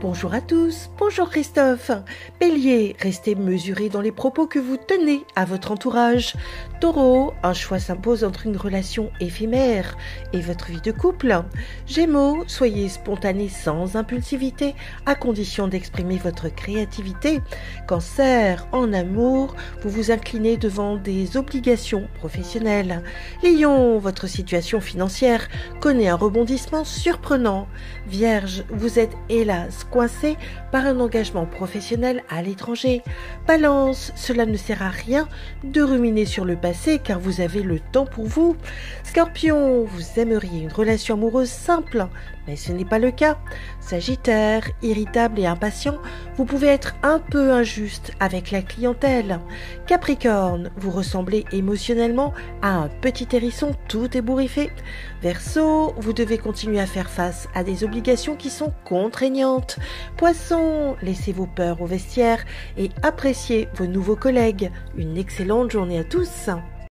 Bonjour 0.00 0.32
à 0.32 0.40
tous, 0.40 0.90
bonjour 0.96 1.28
Christophe. 1.28 1.90
Bélier, 2.38 2.94
restez 3.00 3.34
mesuré 3.34 3.88
dans 3.88 4.00
les 4.00 4.12
propos 4.12 4.46
que 4.46 4.60
vous 4.60 4.76
tenez 4.76 5.24
à 5.34 5.44
votre 5.44 5.72
entourage. 5.72 6.36
Taureau, 6.80 7.34
un 7.42 7.52
choix 7.52 7.80
s'impose 7.80 8.22
entre 8.22 8.46
une 8.46 8.56
relation 8.56 9.10
éphémère 9.18 9.96
et 10.32 10.40
votre 10.40 10.66
vie 10.66 10.80
de 10.80 10.92
couple. 10.92 11.42
Gémeaux, 11.88 12.44
soyez 12.46 12.88
spontané 12.88 13.48
sans 13.48 13.96
impulsivité 13.96 14.76
à 15.04 15.16
condition 15.16 15.66
d'exprimer 15.66 16.16
votre 16.16 16.48
créativité. 16.48 17.40
Cancer, 17.88 18.68
en 18.70 18.92
amour, 18.92 19.56
vous 19.82 19.90
vous 19.90 20.12
inclinez 20.12 20.58
devant 20.58 20.94
des 20.94 21.36
obligations 21.36 22.06
professionnelles. 22.20 23.02
Lion, 23.42 23.98
votre 23.98 24.28
situation 24.28 24.80
financière 24.80 25.48
connaît 25.80 26.08
un 26.08 26.14
rebondissement 26.14 26.84
surprenant. 26.84 27.66
Vierge, 28.06 28.62
vous 28.70 29.00
êtes 29.00 29.16
hélas 29.28 29.86
coincé 29.90 30.36
par 30.72 30.86
un 30.86 31.00
engagement 31.00 31.46
professionnel 31.46 32.22
à 32.28 32.42
l'étranger. 32.42 33.02
Balance, 33.46 34.12
cela 34.16 34.46
ne 34.46 34.56
sert 34.56 34.82
à 34.82 34.90
rien 34.90 35.28
de 35.64 35.82
ruminer 35.82 36.24
sur 36.24 36.44
le 36.44 36.56
passé 36.56 37.00
car 37.02 37.18
vous 37.20 37.40
avez 37.40 37.62
le 37.62 37.80
temps 37.80 38.06
pour 38.06 38.26
vous. 38.26 38.56
Scorpion, 39.04 39.84
vous 39.84 40.20
aimeriez 40.20 40.62
une 40.62 40.72
relation 40.72 41.14
amoureuse 41.14 41.48
simple, 41.48 42.06
mais 42.46 42.56
ce 42.56 42.72
n'est 42.72 42.84
pas 42.84 42.98
le 42.98 43.10
cas. 43.10 43.38
Sagittaire, 43.80 44.68
irritable 44.82 45.40
et 45.40 45.46
impatient, 45.46 45.98
vous 46.36 46.44
pouvez 46.44 46.68
être 46.68 46.94
un 47.02 47.18
peu 47.18 47.52
injuste 47.52 48.12
avec 48.20 48.50
la 48.50 48.62
clientèle. 48.62 49.40
Capricorne, 49.86 50.70
vous 50.76 50.90
ressemblez 50.90 51.44
émotionnellement 51.52 52.32
à 52.62 52.74
un 52.74 52.88
petit 52.88 53.28
hérisson 53.32 53.74
tout 53.88 54.16
ébouriffé. 54.16 54.70
Verseau, 55.22 55.94
vous 55.98 56.12
devez 56.12 56.38
continuer 56.38 56.80
à 56.80 56.86
faire 56.86 57.10
face 57.10 57.48
à 57.54 57.64
des 57.64 57.84
obligations 57.84 58.36
qui 58.36 58.50
sont 58.50 58.72
contraignantes. 58.84 59.77
Poisson, 60.16 60.96
laissez 61.02 61.32
vos 61.32 61.46
peurs 61.46 61.80
au 61.82 61.86
vestiaire 61.86 62.44
et 62.76 62.90
appréciez 63.02 63.68
vos 63.74 63.86
nouveaux 63.86 64.16
collègues. 64.16 64.70
Une 64.96 65.16
excellente 65.16 65.70
journée 65.70 65.98
à 65.98 66.04
tous. 66.04 66.50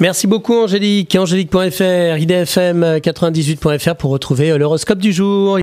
Merci 0.00 0.28
beaucoup 0.28 0.54
Angélique. 0.54 1.16
Angélique.fr, 1.16 2.18
idfm98.fr 2.18 3.96
pour 3.96 4.12
retrouver 4.12 4.56
l'horoscope 4.56 4.98
du 4.98 5.12
jour. 5.12 5.56